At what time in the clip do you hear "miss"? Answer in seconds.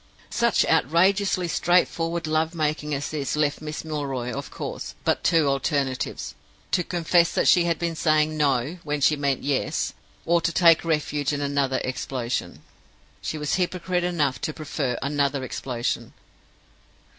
3.61-3.85